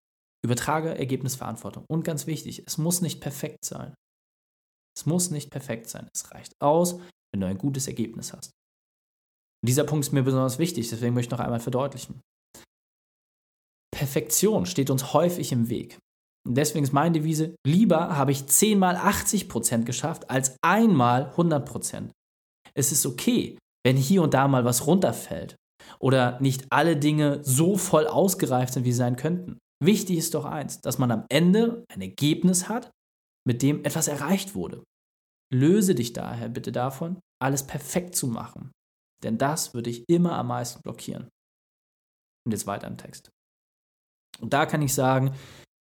übertrage 0.44 0.96
Ergebnisverantwortung. 0.96 1.84
Und 1.90 2.04
ganz 2.04 2.26
wichtig, 2.26 2.64
es 2.66 2.78
muss 2.78 3.00
nicht 3.00 3.20
perfekt 3.20 3.64
sein. 3.64 3.94
Es 4.96 5.06
muss 5.06 5.30
nicht 5.30 5.50
perfekt 5.50 5.88
sein. 5.88 6.08
Es 6.14 6.30
reicht 6.32 6.54
aus, 6.60 7.00
wenn 7.32 7.40
du 7.40 7.46
ein 7.46 7.58
gutes 7.58 7.86
Ergebnis 7.86 8.32
hast. 8.32 8.50
Und 9.62 9.68
dieser 9.68 9.84
Punkt 9.84 10.06
ist 10.06 10.12
mir 10.12 10.22
besonders 10.22 10.58
wichtig, 10.58 10.88
deswegen 10.88 11.14
möchte 11.14 11.34
ich 11.34 11.38
noch 11.38 11.44
einmal 11.44 11.60
verdeutlichen. 11.60 12.20
Perfektion 13.92 14.64
steht 14.64 14.88
uns 14.90 15.12
häufig 15.12 15.52
im 15.52 15.68
Weg. 15.68 15.98
Und 16.46 16.54
deswegen 16.54 16.84
ist 16.84 16.92
meine 16.92 17.12
Devise, 17.12 17.54
lieber 17.66 18.16
habe 18.16 18.32
ich 18.32 18.46
10 18.46 18.78
mal 18.78 18.96
80% 18.96 19.84
geschafft, 19.84 20.30
als 20.30 20.56
einmal 20.62 21.32
100%. 21.36 22.10
Es 22.74 22.92
ist 22.92 23.04
okay, 23.04 23.58
wenn 23.84 23.96
hier 23.96 24.22
und 24.22 24.34
da 24.34 24.48
mal 24.48 24.64
was 24.64 24.86
runterfällt 24.86 25.56
oder 25.98 26.40
nicht 26.40 26.66
alle 26.70 26.96
Dinge 26.96 27.42
so 27.42 27.76
voll 27.76 28.06
ausgereift 28.06 28.74
sind, 28.74 28.84
wie 28.84 28.92
sie 28.92 28.98
sein 28.98 29.16
könnten. 29.16 29.58
Wichtig 29.82 30.18
ist 30.18 30.34
doch 30.34 30.44
eins, 30.44 30.80
dass 30.80 30.98
man 30.98 31.10
am 31.10 31.24
Ende 31.30 31.84
ein 31.92 32.02
Ergebnis 32.02 32.68
hat, 32.68 32.90
mit 33.46 33.62
dem 33.62 33.84
etwas 33.84 34.08
erreicht 34.08 34.54
wurde. 34.54 34.84
Löse 35.52 35.94
dich 35.94 36.12
daher 36.12 36.48
bitte 36.48 36.72
davon, 36.72 37.18
alles 37.42 37.66
perfekt 37.66 38.14
zu 38.14 38.28
machen, 38.28 38.70
denn 39.24 39.38
das 39.38 39.74
würde 39.74 39.90
dich 39.90 40.04
immer 40.08 40.32
am 40.32 40.48
meisten 40.48 40.80
blockieren. 40.82 41.28
Und 42.46 42.52
jetzt 42.52 42.66
weiter 42.66 42.86
im 42.86 42.98
Text. 42.98 43.30
Und 44.40 44.52
da 44.52 44.66
kann 44.66 44.82
ich 44.82 44.94
sagen, 44.94 45.34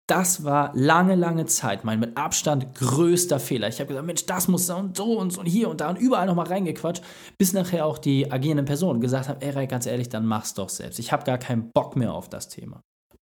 das 0.09 0.43
war 0.43 0.73
lange, 0.75 1.15
lange 1.15 1.47
Zeit 1.47 1.85
mein 1.85 2.01
mit 2.01 2.17
Abstand 2.17 2.75
größter 2.75 3.39
Fehler. 3.39 3.69
Ich 3.69 3.79
habe 3.79 3.89
gesagt, 3.89 4.07
Mensch, 4.07 4.27
das 4.27 4.49
muss 4.49 4.69
und 4.71 4.97
so 4.97 5.19
und 5.19 5.33
so 5.33 5.41
und 5.41 5.47
hier 5.47 5.69
und 5.69 5.81
da 5.81 5.91
und 5.91 5.99
überall 5.99 6.27
nochmal 6.27 6.47
reingequatscht, 6.47 7.05
bis 7.37 7.53
nachher 7.53 7.85
auch 7.85 7.99
die 7.99 8.33
agierenden 8.33 8.65
Personen 8.65 9.01
gesagt 9.01 9.29
haben, 9.29 9.41
ey, 9.41 9.67
ganz 9.67 9.87
ehrlich, 9.87 10.09
dann 10.09 10.27
mach's 10.27 10.55
doch 10.55 10.71
selbst. 10.71 10.99
Ich 10.99 11.13
habe 11.13 11.25
gar 11.25 11.39
keinen 11.39 11.71
Bock 11.73 11.95
mehr 11.95 12.15
auf 12.15 12.29
das 12.29 12.49
Thema. 12.49 12.81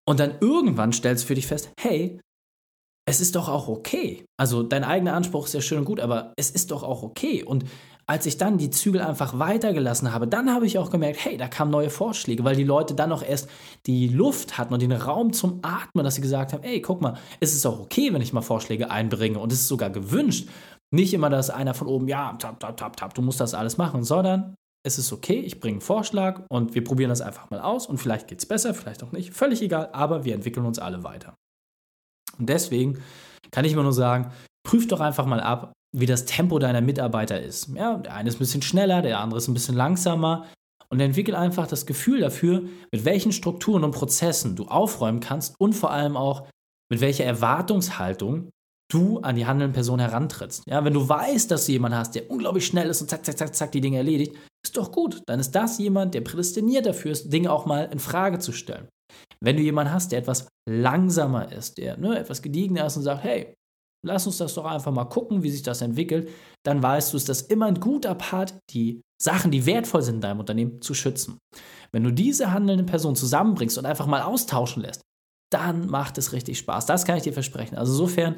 Und 0.08 0.20
dann 0.20 0.36
irgendwann 0.40 0.92
stellst 0.92 1.24
du 1.24 1.28
für 1.28 1.34
dich 1.34 1.48
fest, 1.48 1.70
hey, 1.80 2.20
es 3.08 3.20
ist 3.20 3.34
doch 3.34 3.48
auch 3.48 3.68
okay. 3.68 4.24
Also 4.38 4.62
dein 4.62 4.84
eigener 4.84 5.14
Anspruch 5.14 5.46
ist 5.46 5.54
ja 5.54 5.60
schön 5.60 5.78
und 5.78 5.84
gut, 5.84 6.00
aber 6.00 6.32
es 6.36 6.50
ist 6.50 6.70
doch 6.70 6.84
auch 6.84 7.02
okay. 7.02 7.42
Und 7.42 7.64
als 8.08 8.24
ich 8.26 8.38
dann 8.38 8.56
die 8.56 8.70
Zügel 8.70 9.00
einfach 9.00 9.38
weitergelassen 9.38 10.12
habe, 10.12 10.28
dann 10.28 10.52
habe 10.52 10.64
ich 10.64 10.78
auch 10.78 10.90
gemerkt, 10.90 11.24
hey, 11.24 11.36
da 11.36 11.48
kamen 11.48 11.72
neue 11.72 11.90
Vorschläge, 11.90 12.44
weil 12.44 12.54
die 12.54 12.64
Leute 12.64 12.94
dann 12.94 13.10
noch 13.10 13.22
erst 13.22 13.50
die 13.86 14.08
Luft 14.08 14.58
hatten 14.58 14.72
und 14.72 14.80
den 14.80 14.92
Raum 14.92 15.32
zum 15.32 15.58
Atmen, 15.62 16.04
dass 16.04 16.14
sie 16.14 16.20
gesagt 16.20 16.52
haben, 16.52 16.62
ey, 16.62 16.80
guck 16.80 17.00
mal, 17.00 17.18
es 17.40 17.52
ist 17.52 17.66
auch 17.66 17.80
okay, 17.80 18.12
wenn 18.12 18.22
ich 18.22 18.32
mal 18.32 18.42
Vorschläge 18.42 18.90
einbringe 18.90 19.40
und 19.40 19.52
es 19.52 19.60
ist 19.60 19.68
sogar 19.68 19.90
gewünscht. 19.90 20.48
Nicht 20.94 21.14
immer, 21.14 21.30
dass 21.30 21.50
einer 21.50 21.74
von 21.74 21.88
oben, 21.88 22.06
ja, 22.06 22.34
tap, 22.34 22.60
tap, 22.60 22.76
tap, 22.76 22.96
tap, 22.96 23.14
du 23.14 23.22
musst 23.22 23.40
das 23.40 23.54
alles 23.54 23.76
machen, 23.76 24.04
sondern 24.04 24.54
es 24.84 24.98
ist 24.98 25.12
okay, 25.12 25.40
ich 25.40 25.58
bringe 25.58 25.74
einen 25.74 25.80
Vorschlag 25.80 26.42
und 26.48 26.76
wir 26.76 26.84
probieren 26.84 27.08
das 27.08 27.20
einfach 27.20 27.50
mal 27.50 27.60
aus 27.60 27.88
und 27.88 27.98
vielleicht 27.98 28.28
geht 28.28 28.38
es 28.38 28.46
besser, 28.46 28.72
vielleicht 28.72 29.02
auch 29.02 29.10
nicht, 29.10 29.34
völlig 29.34 29.60
egal, 29.62 29.90
aber 29.92 30.24
wir 30.24 30.34
entwickeln 30.34 30.64
uns 30.64 30.78
alle 30.78 31.02
weiter. 31.02 31.34
Und 32.38 32.48
deswegen 32.48 33.02
kann 33.50 33.64
ich 33.64 33.72
immer 33.72 33.82
nur 33.82 33.92
sagen, 33.92 34.30
prüf 34.64 34.86
doch 34.86 35.00
einfach 35.00 35.26
mal 35.26 35.40
ab, 35.40 35.72
wie 35.98 36.06
das 36.06 36.26
Tempo 36.26 36.58
deiner 36.58 36.80
Mitarbeiter 36.82 37.40
ist. 37.40 37.68
Ja, 37.74 37.96
der 37.96 38.14
eine 38.14 38.28
ist 38.28 38.36
ein 38.36 38.40
bisschen 38.40 38.62
schneller, 38.62 39.02
der 39.02 39.20
andere 39.20 39.38
ist 39.38 39.48
ein 39.48 39.54
bisschen 39.54 39.74
langsamer. 39.74 40.46
Und 40.88 41.00
entwickel 41.00 41.34
einfach 41.34 41.66
das 41.66 41.84
Gefühl 41.84 42.20
dafür, 42.20 42.62
mit 42.92 43.04
welchen 43.04 43.32
Strukturen 43.32 43.82
und 43.82 43.90
Prozessen 43.90 44.54
du 44.54 44.66
aufräumen 44.66 45.18
kannst 45.18 45.56
und 45.58 45.72
vor 45.72 45.90
allem 45.90 46.16
auch, 46.16 46.46
mit 46.88 47.00
welcher 47.00 47.24
Erwartungshaltung 47.24 48.50
du 48.88 49.18
an 49.18 49.34
die 49.34 49.46
handelnde 49.46 49.74
Person 49.74 49.98
herantrittst. 49.98 50.62
Ja, 50.68 50.84
wenn 50.84 50.92
du 50.92 51.08
weißt, 51.08 51.50
dass 51.50 51.66
du 51.66 51.72
jemanden 51.72 51.98
hast, 51.98 52.14
der 52.14 52.30
unglaublich 52.30 52.66
schnell 52.66 52.88
ist 52.88 53.00
und 53.00 53.10
zack, 53.10 53.24
zack, 53.24 53.36
zack, 53.36 53.54
zack 53.56 53.72
die 53.72 53.80
Dinge 53.80 53.96
erledigt, 53.96 54.36
ist 54.64 54.76
doch 54.76 54.92
gut. 54.92 55.22
Dann 55.26 55.40
ist 55.40 55.50
das 55.52 55.78
jemand, 55.78 56.14
der 56.14 56.20
prädestiniert 56.20 56.86
dafür 56.86 57.10
ist, 57.10 57.32
Dinge 57.32 57.50
auch 57.50 57.66
mal 57.66 57.88
in 57.90 57.98
Frage 57.98 58.38
zu 58.38 58.52
stellen. 58.52 58.88
Wenn 59.40 59.56
du 59.56 59.62
jemanden 59.62 59.92
hast, 59.92 60.12
der 60.12 60.20
etwas 60.20 60.46
langsamer 60.68 61.50
ist, 61.50 61.78
der 61.78 61.96
ne, 61.96 62.18
etwas 62.18 62.42
gediegener 62.42 62.86
ist 62.86 62.96
und 62.96 63.02
sagt, 63.02 63.24
hey, 63.24 63.54
lass 64.06 64.26
uns 64.26 64.38
das 64.38 64.54
doch 64.54 64.64
einfach 64.64 64.92
mal 64.92 65.04
gucken, 65.04 65.42
wie 65.42 65.50
sich 65.50 65.62
das 65.62 65.82
entwickelt, 65.82 66.30
dann 66.64 66.82
weißt 66.82 67.12
du, 67.12 67.16
ist 67.16 67.28
das 67.28 67.42
immer 67.42 67.66
ein 67.66 67.80
guter 67.80 68.14
Part, 68.14 68.58
die 68.70 69.02
Sachen, 69.20 69.50
die 69.50 69.66
wertvoll 69.66 70.02
sind 70.02 70.16
in 70.16 70.20
deinem 70.20 70.40
Unternehmen, 70.40 70.80
zu 70.80 70.94
schützen. 70.94 71.38
Wenn 71.92 72.04
du 72.04 72.12
diese 72.12 72.52
handelnden 72.52 72.86
Personen 72.86 73.16
zusammenbringst 73.16 73.78
und 73.78 73.86
einfach 73.86 74.06
mal 74.06 74.22
austauschen 74.22 74.82
lässt, 74.82 75.02
dann 75.52 75.86
macht 75.86 76.18
es 76.18 76.32
richtig 76.32 76.58
Spaß. 76.58 76.86
Das 76.86 77.04
kann 77.04 77.16
ich 77.16 77.22
dir 77.22 77.32
versprechen. 77.32 77.76
Also 77.76 77.92
insofern, 77.92 78.36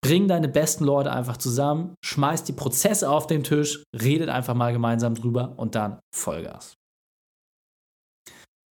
bring 0.00 0.28
deine 0.28 0.48
besten 0.48 0.84
Leute 0.84 1.12
einfach 1.12 1.36
zusammen, 1.36 1.94
schmeiß 2.04 2.44
die 2.44 2.52
Prozesse 2.52 3.10
auf 3.10 3.26
den 3.26 3.42
Tisch, 3.42 3.82
redet 4.00 4.28
einfach 4.28 4.54
mal 4.54 4.72
gemeinsam 4.72 5.14
drüber 5.14 5.54
und 5.58 5.74
dann 5.74 6.00
Vollgas. 6.14 6.74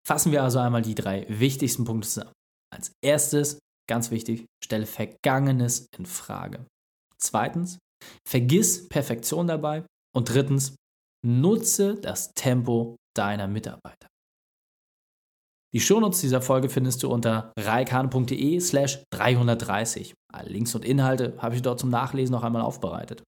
Fassen 0.07 0.31
wir 0.31 0.43
also 0.43 0.59
einmal 0.59 0.81
die 0.81 0.95
drei 0.95 1.25
wichtigsten 1.27 1.83
Punkte 1.83 2.07
zusammen. 2.07 2.31
Als 2.73 2.93
erstes, 3.03 3.59
Ganz 3.89 4.11
wichtig, 4.11 4.45
stelle 4.63 4.85
Vergangenes 4.85 5.87
in 5.97 6.05
Frage. 6.05 6.65
Zweitens, 7.17 7.79
vergiss 8.27 8.87
Perfektion 8.89 9.47
dabei. 9.47 9.83
Und 10.15 10.29
drittens, 10.33 10.75
nutze 11.25 11.95
das 11.95 12.33
Tempo 12.33 12.95
deiner 13.15 13.47
Mitarbeiter. 13.47 14.07
Die 15.73 15.81
Shownotes 15.81 16.21
dieser 16.21 16.41
Folge 16.41 16.69
findest 16.69 17.03
du 17.03 17.11
unter 17.11 17.51
reikane.de 17.59 18.59
slash 18.59 19.03
330. 19.11 20.13
Alle 20.33 20.49
Links 20.49 20.73
und 20.75 20.85
Inhalte 20.85 21.35
habe 21.39 21.55
ich 21.55 21.61
dort 21.61 21.79
zum 21.79 21.89
Nachlesen 21.89 22.33
noch 22.33 22.43
einmal 22.43 22.61
aufbereitet. 22.61 23.23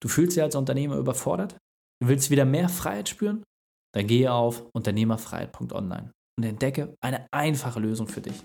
Du 0.00 0.08
fühlst 0.08 0.36
dich 0.36 0.42
als 0.42 0.54
Unternehmer 0.54 0.96
überfordert? 0.96 1.56
Du 2.00 2.08
willst 2.08 2.30
wieder 2.30 2.44
mehr 2.44 2.68
Freiheit 2.68 3.08
spüren? 3.08 3.42
Dann 3.94 4.06
gehe 4.06 4.32
auf 4.32 4.64
unternehmerfreiheit.online 4.72 6.12
und 6.38 6.44
entdecke 6.44 6.94
eine 7.00 7.26
einfache 7.32 7.80
Lösung 7.80 8.06
für 8.06 8.20
dich. 8.20 8.44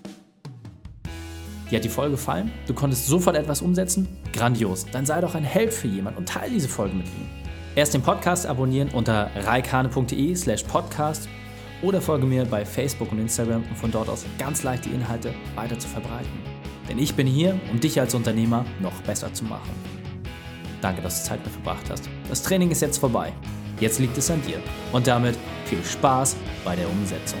Dir 1.74 1.78
hat 1.78 1.84
die 1.84 1.88
Folge 1.88 2.12
gefallen? 2.12 2.52
Du 2.68 2.72
konntest 2.72 3.08
sofort 3.08 3.34
etwas 3.34 3.60
umsetzen? 3.60 4.06
Grandios. 4.32 4.86
Dann 4.92 5.04
sei 5.06 5.20
doch 5.20 5.34
ein 5.34 5.42
Held 5.42 5.74
für 5.74 5.88
jemanden 5.88 6.20
und 6.20 6.28
teile 6.28 6.52
diese 6.52 6.68
Folge 6.68 6.94
mit 6.94 7.06
ihm. 7.06 7.28
Erst 7.74 7.94
den 7.94 8.00
Podcast 8.00 8.46
abonnieren 8.46 8.90
unter 8.90 9.28
reikane.de 9.34 10.36
slash 10.36 10.62
podcast 10.62 11.28
oder 11.82 12.00
folge 12.00 12.26
mir 12.26 12.44
bei 12.44 12.64
Facebook 12.64 13.10
und 13.10 13.18
Instagram, 13.18 13.64
um 13.68 13.74
von 13.74 13.90
dort 13.90 14.08
aus 14.08 14.24
ganz 14.38 14.62
leicht 14.62 14.84
die 14.84 14.90
Inhalte 14.90 15.34
weiter 15.56 15.76
zu 15.76 15.88
verbreiten. 15.88 16.30
Denn 16.88 17.00
ich 17.00 17.16
bin 17.16 17.26
hier, 17.26 17.58
um 17.72 17.80
dich 17.80 17.98
als 17.98 18.14
Unternehmer 18.14 18.64
noch 18.78 19.02
besser 19.02 19.34
zu 19.34 19.44
machen. 19.44 19.72
Danke, 20.80 21.02
dass 21.02 21.22
du 21.24 21.28
Zeit 21.30 21.42
mit 21.42 21.52
verbracht 21.52 21.90
hast. 21.90 22.08
Das 22.28 22.40
Training 22.44 22.70
ist 22.70 22.82
jetzt 22.82 22.98
vorbei. 22.98 23.32
Jetzt 23.80 23.98
liegt 23.98 24.16
es 24.16 24.30
an 24.30 24.40
dir. 24.46 24.60
Und 24.92 25.08
damit 25.08 25.36
viel 25.64 25.82
Spaß 25.84 26.36
bei 26.64 26.76
der 26.76 26.88
Umsetzung. 26.88 27.40